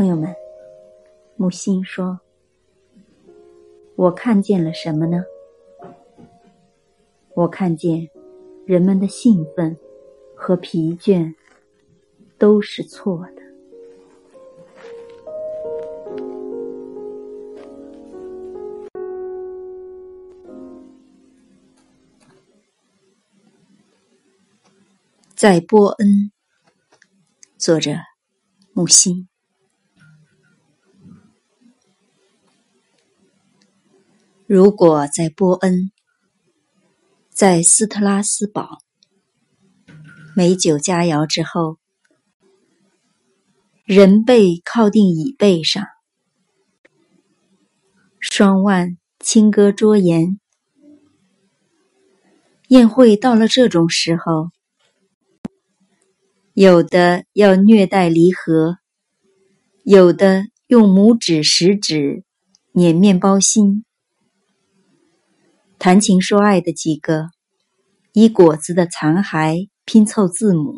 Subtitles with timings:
[0.00, 0.34] 朋友们，
[1.36, 2.18] 木心说
[3.96, 5.22] ：“我看见了什么呢？
[7.34, 8.08] 我看见
[8.64, 9.76] 人们的兴奋
[10.34, 11.34] 和疲倦
[12.38, 13.42] 都是错的。
[25.34, 26.32] 在波恩，
[27.58, 27.92] 作者
[28.72, 29.26] 木心。”
[34.52, 35.92] 如果在波恩，
[37.32, 38.80] 在斯特拉斯堡，
[40.34, 41.78] 美酒佳肴之后，
[43.84, 45.86] 人背靠定椅背上，
[48.18, 50.40] 双腕轻搁桌沿，
[52.66, 54.48] 宴会到了这种时候，
[56.54, 58.78] 有的要虐待离合，
[59.84, 62.24] 有的用拇指、食指
[62.72, 63.84] 捻面包心。
[65.82, 67.30] 谈情说爱的几个，
[68.12, 70.74] 以果子的残骸拼凑字母；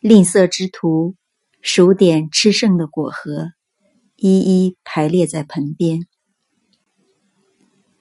[0.00, 1.14] 吝啬之徒
[1.60, 3.52] 数点吃剩的果核，
[4.16, 6.08] 一一排列在盆边。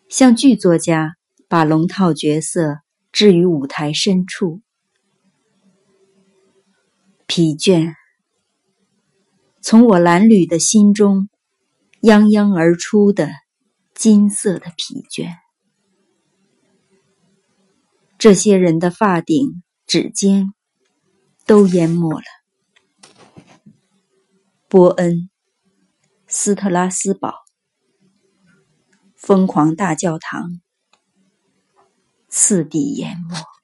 [0.09, 1.13] 像剧作家
[1.47, 2.79] 把龙套角色
[3.11, 4.63] 置于舞台深处，
[7.27, 7.93] 疲倦
[9.61, 11.29] 从我褴褛的心中
[12.01, 13.29] 泱泱而出的。
[13.95, 15.37] 金色的疲倦，
[18.17, 20.53] 这些人的发顶、指尖
[21.45, 22.25] 都淹没了。
[24.67, 25.29] 波恩、
[26.27, 27.33] 斯特拉斯堡、
[29.15, 30.61] 疯狂大教堂，
[32.27, 33.54] 次第淹没。